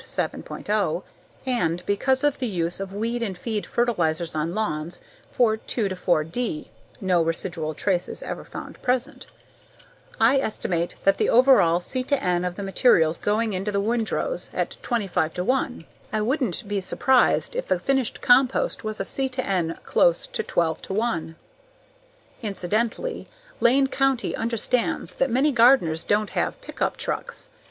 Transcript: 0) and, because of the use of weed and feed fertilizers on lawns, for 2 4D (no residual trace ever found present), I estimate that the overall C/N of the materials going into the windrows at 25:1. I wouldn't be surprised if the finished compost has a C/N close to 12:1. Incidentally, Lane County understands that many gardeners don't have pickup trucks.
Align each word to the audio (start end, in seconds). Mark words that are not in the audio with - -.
0) 0.03 1.03
and, 1.45 1.85
because 1.85 2.23
of 2.23 2.39
the 2.39 2.47
use 2.47 2.79
of 2.79 2.95
weed 2.95 3.21
and 3.21 3.37
feed 3.37 3.67
fertilizers 3.67 4.33
on 4.33 4.55
lawns, 4.55 4.99
for 5.29 5.57
2 5.57 5.89
4D 5.89 6.69
(no 6.99 7.21
residual 7.21 7.75
trace 7.75 8.23
ever 8.23 8.43
found 8.43 8.81
present), 8.81 9.27
I 10.19 10.37
estimate 10.37 10.95
that 11.03 11.19
the 11.19 11.29
overall 11.29 11.79
C/N 11.79 12.43
of 12.43 12.55
the 12.55 12.63
materials 12.63 13.19
going 13.19 13.53
into 13.53 13.71
the 13.71 13.79
windrows 13.79 14.49
at 14.55 14.79
25:1. 14.81 15.85
I 16.11 16.19
wouldn't 16.19 16.67
be 16.67 16.81
surprised 16.81 17.55
if 17.55 17.67
the 17.67 17.77
finished 17.77 18.21
compost 18.23 18.81
has 18.81 18.99
a 18.99 19.05
C/N 19.05 19.77
close 19.83 20.25
to 20.25 20.41
12:1. 20.41 21.35
Incidentally, 22.41 23.27
Lane 23.59 23.85
County 23.85 24.35
understands 24.35 25.13
that 25.13 25.29
many 25.29 25.51
gardeners 25.51 26.03
don't 26.03 26.31
have 26.31 26.59
pickup 26.59 26.97
trucks. 26.97 27.51